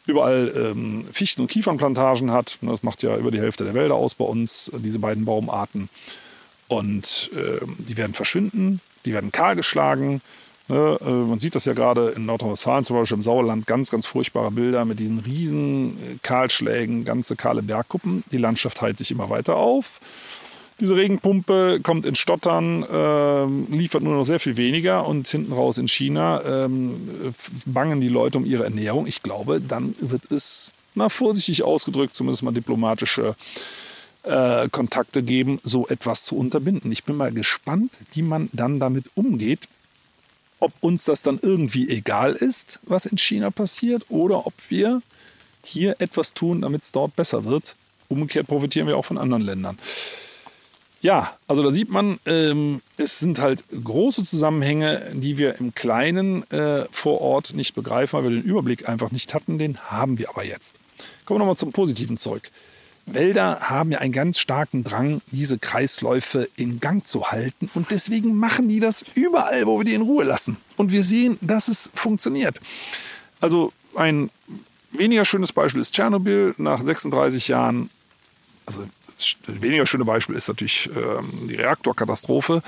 [0.06, 2.58] überall ähm, Fichten- und Kiefernplantagen hat.
[2.62, 5.90] Das macht ja über die Hälfte der Wälder aus bei uns, diese beiden Baumarten.
[6.68, 10.22] Und äh, die werden verschwinden, die werden kahlgeschlagen.
[10.72, 10.98] Ne?
[11.06, 14.52] Äh, man sieht das ja gerade in Nordrhein-Westfalen, zum Beispiel im Sauerland, ganz, ganz furchtbare
[14.52, 18.24] Bilder mit diesen riesen äh, Kahlschlägen, ganze kahle Bergkuppen.
[18.32, 20.00] Die Landschaft heilt sich immer weiter auf.
[20.80, 25.78] Diese Regenpumpe kommt in Stottern, ähm, liefert nur noch sehr viel weniger und hinten raus
[25.78, 27.34] in China ähm,
[27.66, 29.06] bangen die Leute um ihre Ernährung.
[29.06, 33.36] Ich glaube, dann wird es, na vorsichtig ausgedrückt, zumindest mal diplomatische
[34.24, 36.92] äh, Kontakte geben, so etwas zu unterbinden.
[36.92, 39.68] Ich bin mal gespannt, wie man dann damit umgeht.
[40.62, 45.02] Ob uns das dann irgendwie egal ist, was in China passiert, oder ob wir
[45.64, 47.76] hier etwas tun, damit es dort besser wird.
[48.08, 49.78] Umgekehrt profitieren wir auch von anderen Ländern.
[51.02, 56.50] Ja, also da sieht man, ähm, es sind halt große Zusammenhänge, die wir im Kleinen
[56.52, 59.58] äh, vor Ort nicht begreifen, weil wir den Überblick einfach nicht hatten.
[59.58, 60.76] Den haben wir aber jetzt.
[61.26, 62.52] Kommen wir nochmal zum positiven Zeug.
[63.14, 67.70] Wälder haben ja einen ganz starken Drang, diese Kreisläufe in Gang zu halten.
[67.74, 70.58] Und deswegen machen die das überall, wo wir die in Ruhe lassen.
[70.78, 72.60] Und wir sehen, dass es funktioniert.
[73.40, 74.30] Also ein
[74.92, 76.56] weniger schönes Beispiel ist Tschernobyl.
[76.58, 77.90] Nach 36 Jahren,
[78.66, 82.62] also das weniger schöne Beispiel ist natürlich ähm, die Reaktorkatastrophe.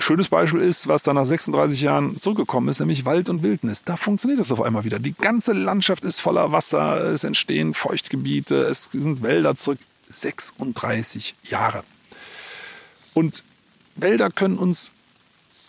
[0.00, 3.82] Schönes Beispiel ist, was dann nach 36 Jahren zurückgekommen ist, nämlich Wald und Wildnis.
[3.82, 5.00] Da funktioniert das auf einmal wieder.
[5.00, 9.78] Die ganze Landschaft ist voller Wasser, es entstehen Feuchtgebiete, es sind Wälder zurück.
[10.10, 11.84] 36 Jahre.
[13.12, 13.44] Und
[13.96, 14.92] Wälder können uns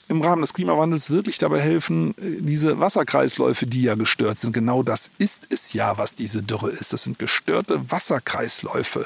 [0.10, 4.54] im Rahmen des Klimawandels wirklich dabei helfen, äh, diese Wasserkreisläufe, die ja gestört sind.
[4.54, 6.92] Genau das ist es ja, was diese Dürre ist.
[6.92, 9.06] Das sind gestörte Wasserkreisläufe.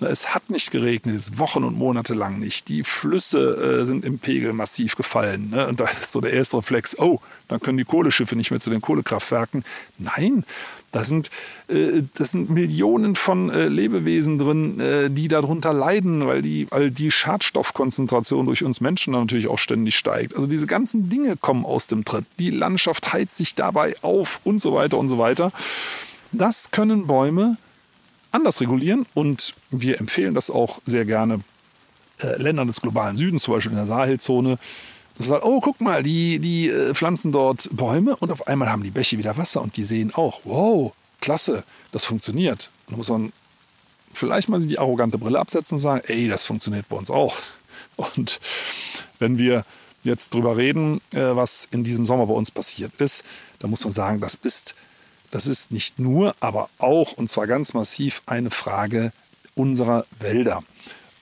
[0.00, 2.68] Es hat nicht geregnet, Wochen und Monate lang nicht.
[2.68, 5.50] Die Flüsse äh, sind im Pegel massiv gefallen.
[5.50, 5.68] Ne?
[5.68, 8.70] Und da ist so der erste Reflex, oh, dann können die Kohleschiffe nicht mehr zu
[8.70, 9.64] den Kohlekraftwerken.
[9.98, 10.44] Nein,
[10.92, 11.30] das sind,
[11.68, 16.90] äh, das sind Millionen von äh, Lebewesen drin, äh, die darunter leiden, weil die, weil
[16.90, 20.34] die Schadstoffkonzentration durch uns Menschen natürlich auch ständig steigt.
[20.34, 22.24] Also diese ganzen Dinge kommen aus dem Tritt.
[22.38, 25.52] Die Landschaft heizt sich dabei auf und so weiter und so weiter.
[26.32, 27.56] Das können Bäume
[28.32, 31.40] anders regulieren und wir empfehlen das auch sehr gerne
[32.20, 34.58] äh, Ländern des globalen Südens, zum Beispiel in der Sahelzone,
[35.26, 38.90] sagt, oh, guck mal, die, die äh, pflanzen dort Bäume und auf einmal haben die
[38.90, 42.70] Bäche wieder Wasser und die sehen auch, wow, klasse, das funktioniert.
[42.86, 43.32] Und da muss man
[44.12, 47.36] vielleicht mal die arrogante Brille absetzen und sagen, ey, das funktioniert bei uns auch.
[47.96, 48.40] Und
[49.18, 49.64] wenn wir
[50.04, 53.24] jetzt drüber reden, äh, was in diesem Sommer bei uns passiert ist,
[53.58, 54.74] dann muss man sagen, das ist,
[55.30, 59.12] das ist nicht nur, aber auch, und zwar ganz massiv, eine Frage
[59.54, 60.62] unserer Wälder.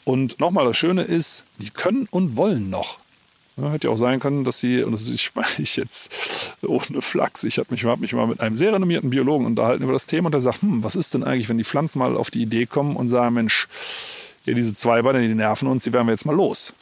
[0.04, 2.98] Und nochmal, das Schöne ist, die können und wollen noch.
[3.56, 6.12] Ja, hätte ja auch sein können, dass sie, und das ich ich jetzt
[6.62, 9.94] ohne Flachs, ich habe mich, hab mich mal mit einem sehr renommierten Biologen unterhalten über
[9.94, 12.30] das Thema und der sagt, hm, was ist denn eigentlich, wenn die Pflanzen mal auf
[12.30, 13.68] die Idee kommen und sagen, Mensch,
[14.44, 16.74] ja, diese zwei Beine, die nerven uns, die werden wir jetzt mal los.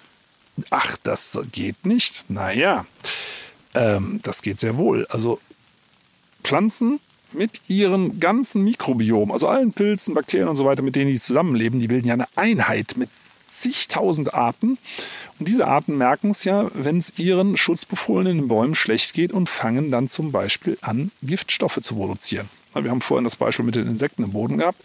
[0.70, 2.24] Ach, das geht nicht?
[2.28, 2.86] Naja,
[3.74, 5.06] ähm, das geht sehr wohl.
[5.10, 5.40] Also
[6.42, 7.00] Pflanzen
[7.32, 11.80] mit ihrem ganzen Mikrobiom, also allen Pilzen, Bakterien und so weiter, mit denen die zusammenleben,
[11.80, 13.08] die bilden ja eine Einheit mit
[13.54, 14.78] zigtausend Arten.
[15.38, 19.90] Und diese Arten merken es ja, wenn es ihren schutzbefohlenen Bäumen schlecht geht und fangen
[19.90, 22.48] dann zum Beispiel an, Giftstoffe zu produzieren.
[22.74, 24.82] Wir haben vorhin das Beispiel mit den Insekten im Boden gehabt.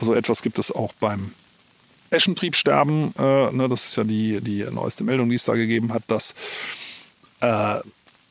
[0.00, 1.32] So etwas gibt es auch beim
[2.10, 3.14] Eschentriebsterben.
[3.18, 6.34] Äh, ne, das ist ja die, die neueste Meldung, die es da gegeben hat, dass
[7.40, 7.80] äh,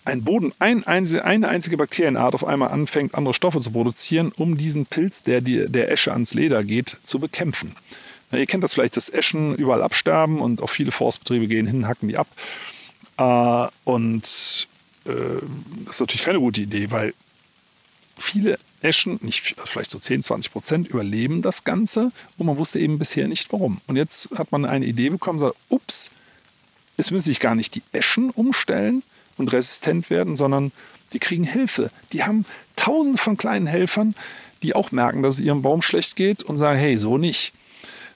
[0.06, 4.86] ein Boden, ein eine einzige Bakterienart auf einmal anfängt, andere Stoffe zu produzieren, um diesen
[4.86, 7.76] Pilz, der der Esche ans Leder geht, zu bekämpfen.
[8.32, 11.88] Na, ihr kennt das vielleicht, dass Eschen überall absterben und auch viele Forstbetriebe gehen hin,
[11.88, 12.28] hacken die ab.
[13.18, 14.68] Äh, und
[15.06, 15.12] äh,
[15.86, 17.13] das ist natürlich keine gute Idee, weil
[18.18, 23.00] viele Eschen, nicht vielleicht so 10, 20 Prozent, überleben das Ganze und man wusste eben
[23.00, 23.82] bisher nicht warum.
[23.88, 26.12] Und jetzt hat man eine Idee bekommen, sagt, ups,
[26.98, 29.04] es müssen sich gar nicht die Eschen umstellen
[29.38, 30.72] und resistent werden, sondern
[31.13, 31.92] die kriegen Hilfe.
[32.12, 34.16] Die haben tausende von kleinen Helfern,
[34.63, 37.54] die auch merken, dass es ihrem Baum schlecht geht und sagen, hey, so nicht.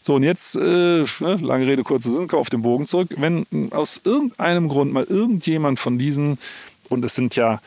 [0.02, 3.10] So, und jetzt, äh, ne, lange Rede, kurzer Sinn, auf den Bogen zurück.
[3.18, 6.40] Wenn aus irgendeinem Grund mal irgendjemand von diesen,
[6.90, 7.62] und es sind ja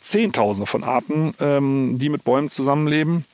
[0.00, 3.24] Zehntausende von Arten, ähm, die mit Bäumen zusammenleben,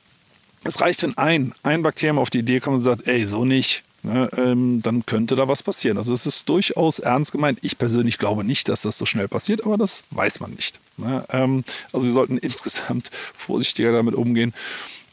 [0.63, 3.83] es reicht, wenn ein, ein Bakterium auf die Idee kommt und sagt, ey, so nicht,
[4.03, 5.97] ne, ähm, dann könnte da was passieren.
[5.97, 7.59] Also es ist durchaus ernst gemeint.
[7.61, 10.79] Ich persönlich glaube nicht, dass das so schnell passiert, aber das weiß man nicht.
[10.95, 11.25] Ne?
[11.29, 14.53] Ähm, also wir sollten insgesamt vorsichtiger damit umgehen.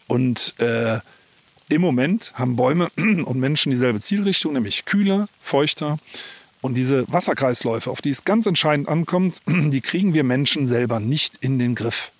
[0.07, 1.01] Und äh,
[1.70, 5.98] im Moment haben Bäume und Menschen dieselbe Zielrichtung, nämlich kühler, feuchter.
[6.61, 11.37] Und diese Wasserkreisläufe, auf die es ganz entscheidend ankommt, die kriegen wir Menschen selber nicht
[11.40, 12.12] in den Griff.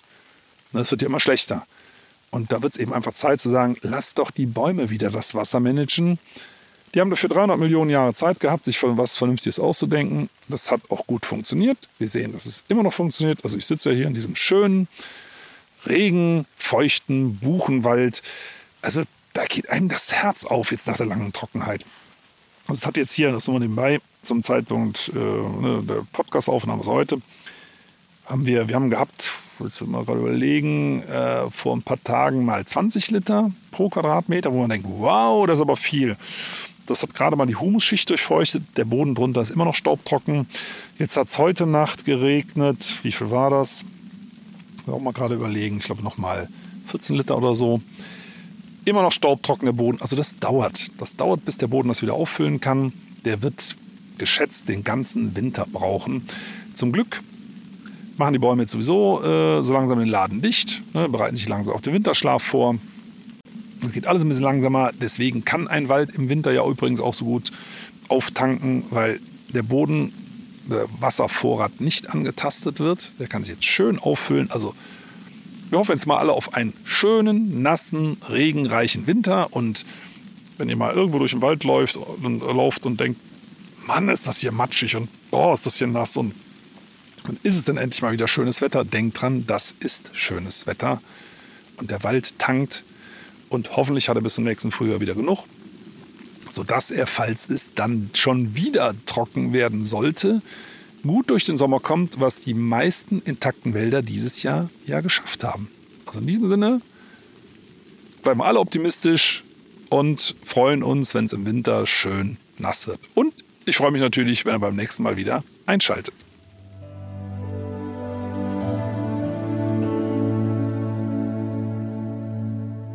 [0.73, 1.67] Das wird ja immer schlechter.
[2.31, 5.35] Und da wird es eben einfach Zeit zu sagen, lass doch die Bäume wieder das
[5.35, 6.17] Wasser managen.
[6.93, 10.29] Die haben dafür 300 Millionen Jahre Zeit gehabt, sich was Vernünftiges auszudenken.
[10.47, 11.77] Das hat auch gut funktioniert.
[11.99, 13.43] Wir sehen, dass es immer noch funktioniert.
[13.43, 14.87] Also ich sitze ja hier in diesem schönen,
[15.85, 18.23] regen, feuchten Buchenwald.
[18.81, 21.85] Also da geht einem das Herz auf jetzt nach der langen Trockenheit.
[22.67, 27.21] Also es hat jetzt hier, das nur nebenbei, zum Zeitpunkt äh, ne, der Podcastaufnahme heute,
[28.25, 32.65] haben wir, wir haben gehabt, du mal gerade überlegen, äh, vor ein paar Tagen mal
[32.65, 36.17] 20 Liter pro Quadratmeter, wo man denkt, wow, das ist aber viel.
[36.87, 38.63] Das hat gerade mal die Humusschicht durchfeuchtet.
[38.75, 40.47] Der Boden drunter ist immer noch staubtrocken.
[40.97, 42.95] Jetzt hat es heute Nacht geregnet.
[43.03, 43.85] Wie viel war das?
[44.77, 45.77] Ich will auch mal gerade überlegen.
[45.77, 46.49] Ich glaube noch mal
[46.87, 47.81] 14 Liter oder so
[48.85, 50.01] immer noch staubtrockener Boden.
[50.01, 50.89] Also das dauert.
[50.97, 52.93] Das dauert, bis der Boden das wieder auffüllen kann.
[53.25, 53.75] Der wird
[54.17, 56.27] geschätzt den ganzen Winter brauchen.
[56.73, 57.21] Zum Glück
[58.17, 61.73] machen die Bäume jetzt sowieso äh, so langsam den Laden dicht, ne, bereiten sich langsam
[61.73, 62.75] auf den Winterschlaf vor.
[63.81, 64.91] Es geht alles ein bisschen langsamer.
[64.99, 67.51] Deswegen kann ein Wald im Winter ja übrigens auch so gut
[68.09, 69.19] auftanken, weil
[69.53, 70.13] der Boden,
[70.69, 73.13] der Wasservorrat nicht angetastet wird.
[73.19, 74.51] Der kann sich jetzt schön auffüllen.
[74.51, 74.75] Also
[75.71, 79.53] wir hoffen jetzt mal alle auf einen schönen, nassen, regenreichen Winter.
[79.53, 79.85] Und
[80.57, 83.19] wenn ihr mal irgendwo durch den Wald läuft und, äh, lauft und denkt,
[83.87, 86.35] Mann, ist das hier matschig und oh, ist das hier nass und,
[87.23, 88.83] und ist es denn endlich mal wieder schönes Wetter?
[88.83, 91.01] Denkt dran, das ist schönes Wetter.
[91.77, 92.83] Und der Wald tankt
[93.47, 95.45] und hoffentlich hat er bis zum nächsten Frühjahr wieder genug,
[96.49, 100.41] sodass er, falls es dann schon wieder trocken werden sollte,
[101.03, 105.69] gut durch den Sommer kommt, was die meisten intakten Wälder dieses Jahr ja geschafft haben.
[106.05, 106.81] Also in diesem Sinne
[108.23, 109.43] bleiben wir alle optimistisch
[109.89, 112.99] und freuen uns, wenn es im Winter schön nass wird.
[113.15, 113.33] Und
[113.65, 116.13] ich freue mich natürlich, wenn er beim nächsten Mal wieder einschaltet.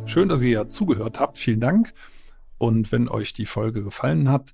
[0.05, 1.37] Schön, dass ihr ja zugehört habt.
[1.37, 1.93] Vielen Dank.
[2.57, 4.53] Und wenn euch die Folge gefallen hat,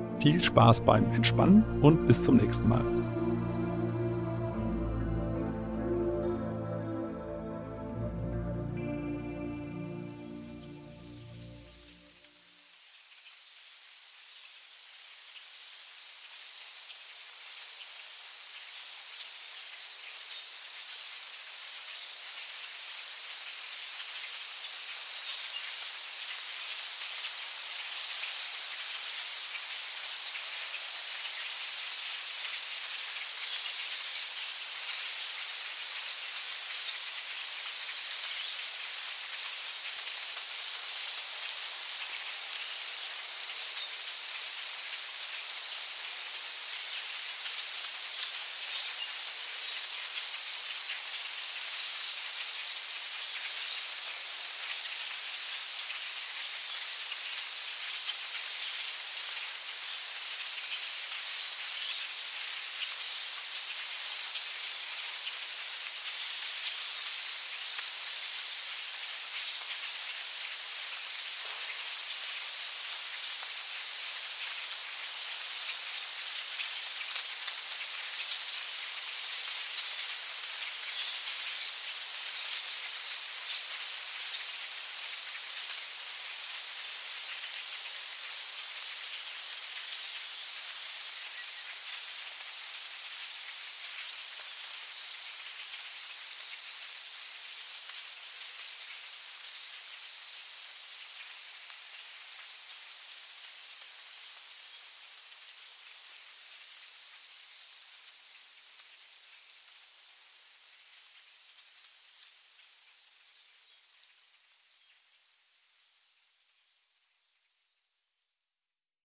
[0.21, 3.00] Viel Spaß beim Entspannen und bis zum nächsten Mal.